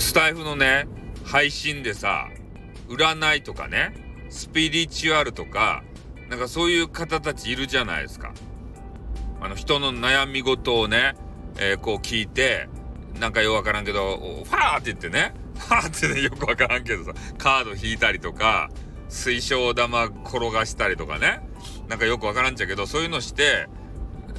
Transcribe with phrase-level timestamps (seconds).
[0.00, 0.86] スタイフのね
[1.24, 2.28] 配信でさ
[2.88, 3.94] 占いとかね
[4.28, 5.84] スピリチュアルとか
[6.28, 8.32] なんかそういう方たちいるじゃないですか。
[9.40, 11.14] あの人の悩み事をね、
[11.58, 12.68] えー、こう聞いて
[13.20, 18.70] なんかよくわからんけどファーって言ってねファーってねよくわからんけどさカード引いたりとか
[19.10, 21.46] 水晶玉転がしたりとかね
[21.88, 23.68] なんかよくわからんちゃけどそういうのして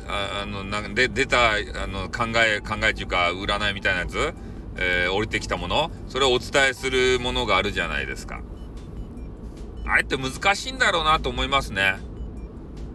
[0.08, 4.34] ああのなんで出たあの考え考えっていうか占いみたいなやつ、
[4.77, 8.41] えー、降りてきたものそれをお伝えするものがあるじゃないですか。
[9.88, 11.95] あれって難しいんだろうなと思いますね。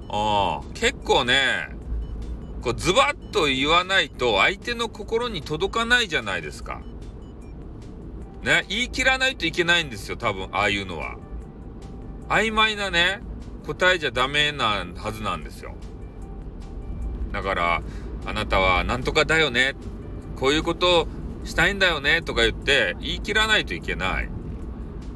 [0.08, 1.68] あ結構ね
[2.62, 6.80] こうズバッと言わないと相手の心に届かないじゃないですか。
[8.42, 11.16] ね言い切らないといけないんですよ多分ああいうのは。
[12.28, 13.20] 曖昧なね
[13.66, 15.74] 答えじゃダメなはずなんですよ。
[17.32, 17.82] だから
[18.26, 19.74] あなたはなんとかだよね
[20.36, 21.06] こういうこと
[21.44, 24.28] したいんだよねとか言って言い切らないといけない。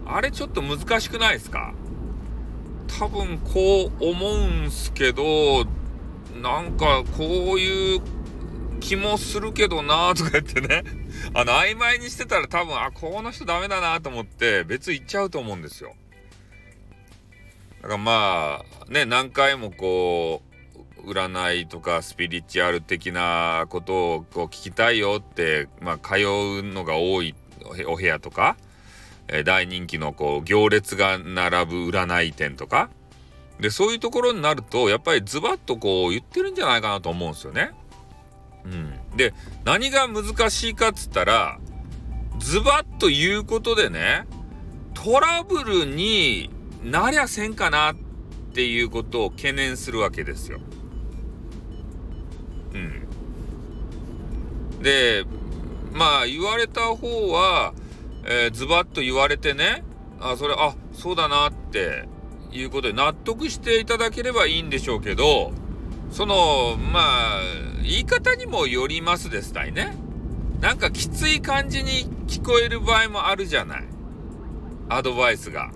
[0.07, 1.75] あれちょっと難しくないですか？
[2.99, 5.65] 多分こう思うんすけど
[6.43, 8.01] なんかこういう
[8.81, 10.83] 気もするけどなとか言ってね。
[11.33, 15.95] あの曖昧にしてたら多分あこの人ダメだなと思って別言っちゃうと思うんですよ。
[17.81, 20.54] だからまあね何回もこう
[21.07, 27.35] 占いとかスピリチュアル的なことをこう聞きたいよって、まあ、通うのが多い
[27.87, 28.57] お部屋とか、
[29.29, 32.91] えー、大人気のこう行列が並ぶ占い店とか
[33.61, 37.71] でそういうところになるとやっぱりズバッとこう言ってるんじゃないかなと思うんですよね。
[38.65, 41.59] うん、で何が難しいかっつったら
[42.39, 44.27] ズバッと言うことでね
[44.95, 46.51] トラブルに
[46.83, 47.97] なりゃせんかなっ
[48.55, 50.61] ていうことを懸念するわけですよ。
[52.75, 53.07] うん。
[54.83, 55.25] で、
[55.93, 57.73] まあ言われた方は、
[58.25, 59.85] えー、ズバッと言われてね、
[60.21, 62.09] あ、それ、あ、そうだなって
[62.53, 65.53] いうことで納得していただければいいんでしょうけど、
[66.11, 67.41] その、まあ、
[67.83, 69.97] 言い方にもよりますですたいね。
[70.61, 73.85] なんかきつい感じに聞こえる場合もあるじゃない。
[74.89, 75.71] アドバイスが。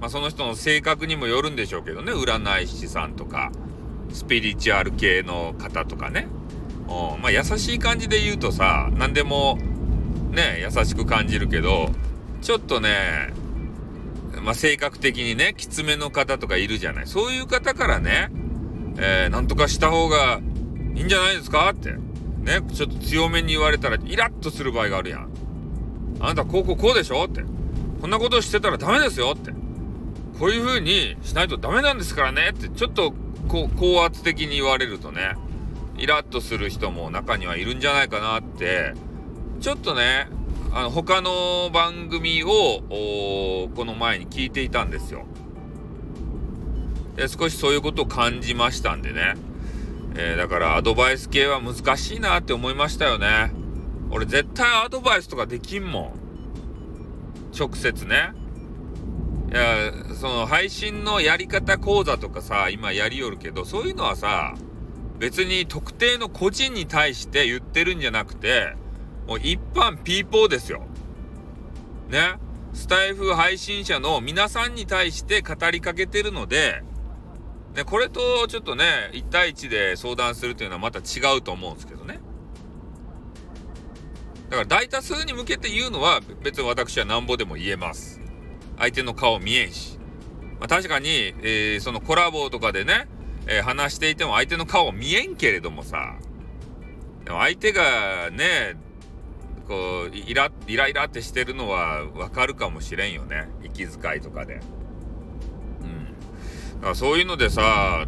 [0.00, 2.12] まあその人の性格にもよるんでしょうけどね。
[2.12, 3.52] 占い師さんとか。
[4.12, 6.28] スピリチュアル系の方とかね。
[6.88, 9.58] うん、まあ優しい感じで言うとさ、何でも
[10.30, 11.90] ね、優しく感じるけど、
[12.40, 13.32] ちょっとね、
[14.42, 17.06] まあ性格的にね、きつめの方とかいるじゃない。
[17.06, 18.30] そういう方からね、
[18.98, 20.40] えー、なんとかした方が
[20.94, 21.92] いいんじゃないですかって。
[21.92, 25.28] ね、ちょっと強めに言われたらイラッとする場合があるやん。
[26.20, 27.24] あなたこうこうこうでしょ？
[27.24, 27.44] って。
[28.00, 29.52] こんなことしてたらダメですよって。
[30.38, 33.14] こういう風にしないとダメなんですからねってちょっと
[33.48, 35.34] こ高圧的に言われるとね
[35.96, 38.94] イラッとする人も中にはいるんじゃないかなって
[39.60, 40.28] ちょっとね
[40.72, 42.48] あの他の番組を
[43.74, 45.26] この前に聞いていたんですよ。
[47.16, 49.34] で少しそういうことを感じましたんでね、
[50.16, 53.52] えー、だからアドバイス系は難しいなって思いましたよね。
[54.10, 56.12] 俺絶対アドバイスとかできんもん。
[57.56, 58.32] 直接ね。
[59.52, 64.54] いや、その配信のやり方講座とかさ、今やりよるけど、そういうのはさ、
[65.18, 68.74] 別に特定の個人に対して言ってるんじゃなくて、
[69.26, 70.86] もう一般ピーポーですよ。
[72.08, 72.36] ね？
[72.72, 76.82] スタイフ配信者の皆さんに対して語りかけてるので、
[77.74, 82.20] ね、これとちょっとね、1対1で相談するというのはまた違うと思うんですけどね。
[84.48, 88.18] だから大多数に向けて言うのは別に私はなんぼでも言えます。
[88.78, 89.98] 相手の顔見えんし。
[90.60, 93.08] まあ、確かに、えー、そのコラボとかでね、
[93.46, 96.16] えー、話していても相手の顔見えんけれどもさ、
[97.24, 98.76] でも相手がね、
[99.68, 103.48] こう、イライライラってしてるのはわかるかもしれんよね。
[103.62, 104.54] 息遣いとかで。
[104.54, 106.04] うん。
[106.76, 108.06] だからそういうのでさ、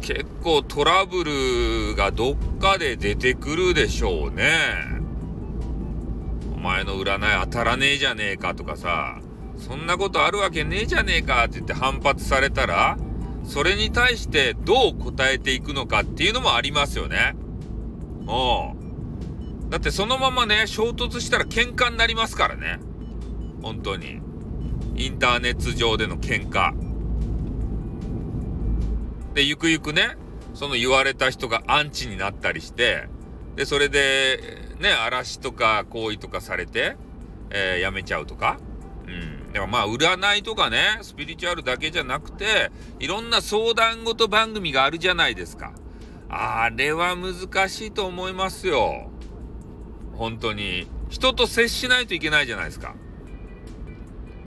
[0.00, 4.50] 結構トラブルがどっかで出てくるでしょうね。
[6.56, 9.20] お前の占い当たらねえじゃねえかとかさ、
[9.58, 12.98] そんなことあるわけねえじゃねえかって言って反発されたら、
[13.44, 17.34] それに対してどう答えていくのかっていうのもありますよね。
[18.26, 18.82] おう
[19.70, 22.78] だってそのままね、衝突したら喧嘩になりますからね。
[23.62, 24.20] 本当に。
[24.96, 26.74] インターネット上での喧嘩。
[29.34, 30.16] で、ゆくゆくね、
[30.54, 33.08] その言われた人がアンチになったりして、
[33.56, 36.96] で、それで、ね、嵐とか行為とかされて、
[37.50, 38.58] えー、やめちゃうとか。
[39.06, 39.41] うん。
[39.52, 45.72] でもまあ、占いとかね、スピリチュアルだけじゃなくて、いろんな相談事番組があるじゃないですか。
[46.30, 49.10] あれは難しいと思いますよ。
[50.14, 50.86] 本当に。
[51.10, 52.94] 人と接しないといけないじゃないですか。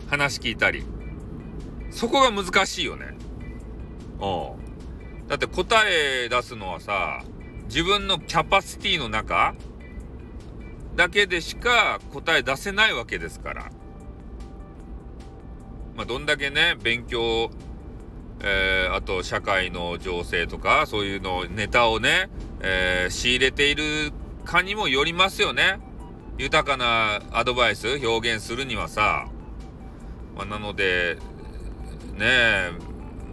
[0.07, 0.83] 話聞いたり。
[1.91, 3.15] そこが難しいよね。
[4.19, 5.27] うん。
[5.27, 7.21] だって答え出すのはさ、
[7.67, 9.53] 自分のキャパシティの中
[10.95, 13.71] だけでしか答え出せないわけですから。
[15.95, 17.49] まあ、どんだけね、勉強、
[18.41, 22.29] えー、あと社会の情勢とか、そういうの、ネタをね、
[22.61, 24.11] えー、仕入れている
[24.43, 25.79] かにもよりますよね。
[26.37, 29.27] 豊かなアドバイス、表現するにはさ。
[30.35, 31.17] まあ、なので、
[32.17, 32.71] ね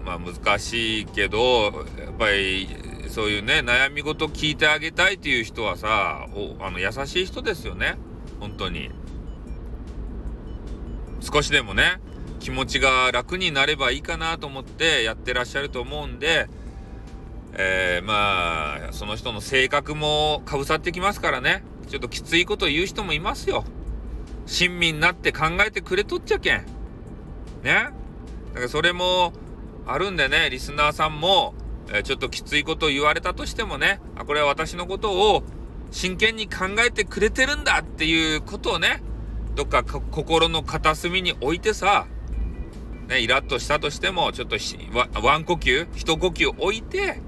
[0.05, 1.65] まあ難しいけど、
[1.99, 2.69] やっぱり
[3.09, 7.99] そういうね、悩み事聞いてあげたいっていう人はさ、おあの優しい人ですよね。
[8.41, 8.91] 本当に。
[11.21, 12.01] 少しでもね、
[12.43, 16.49] 気持ちが楽になればいいかなと思ってやってらっしゃると思うんで、
[17.55, 21.63] えー、まあ、その人の性格もかぶさってきますからね。
[21.89, 23.65] ちょっときついこと言う人もいますよ。
[24.47, 26.67] 親身になって考えてくれとっちゃけん。
[27.63, 27.91] ね。
[28.55, 29.33] だからそれも
[29.87, 31.55] あるんでね、リスナーさんも、
[31.91, 35.45] えー、ちょっときついこと言われたとしてもね、あ、これは私のことを
[35.93, 39.01] 真剣に考えてくれてるんだっていうことをね、
[39.55, 42.09] どっか心の片隅に置いてさ、
[43.13, 44.57] ね、イラッとしたとしても、ちょっと
[45.21, 47.21] ワン呼吸、一呼吸置いて、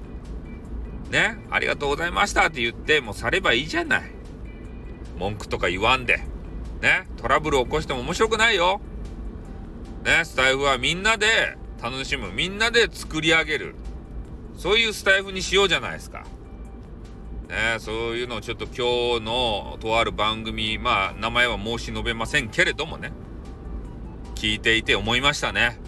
[1.11, 4.11] ね、ありがとうございましたって言って、もうさればいいじゃない。
[5.19, 6.23] 文句とか言わんで。
[6.81, 8.81] ね、トラブル起こしても面白くないよ。
[10.07, 11.27] ね、スタイフはみんなで
[11.83, 12.33] 楽しむ。
[12.33, 13.75] みんなで作り上げる。
[14.57, 16.25] そういうスタイフにしようじゃないですか。
[17.51, 23.13] ね、そういうのをちょっと今日のとある番組、まあ名前は申し述べませんけれどもね、
[24.45, 25.79] 聞いていて思いましたね。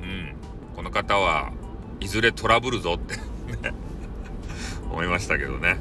[0.00, 0.34] うん。
[0.76, 1.50] この方は
[1.98, 3.16] いずれトラブルぞって
[4.88, 5.76] 思いましたけどね。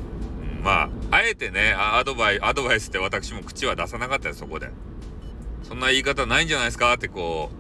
[0.58, 4.72] うん、まあ、あえてね、アドバイ、アドバイスって私も口は出さなかったよ、そこで。
[5.62, 7.52] そんな言い方ないんじゃないですかってこ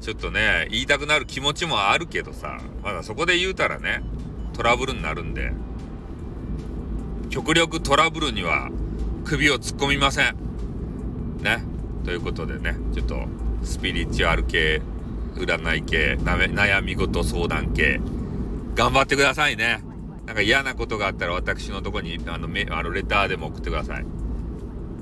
[0.00, 4.04] う、ちょっとね、言いたくなる気持ちもあるけどさ、まだそこで言うたらね、
[4.52, 5.52] トラブルになるんで、
[7.28, 8.70] 極力トラブルには
[9.24, 10.36] 首を突っ込みません。
[11.42, 11.64] ね。
[12.04, 13.26] ということでね、ちょっと
[13.62, 14.80] スピリチュアル系、
[15.34, 18.00] 占い系、悩み事相談系、
[18.74, 19.82] 頑張ってくださいね。
[20.26, 24.04] なんか嫌なことがあったら私のとこにあのメあのレターでも送ってください。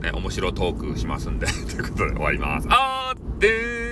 [0.03, 2.69] ね、面白トークしますんでということで終わります。
[2.71, 3.86] あーってー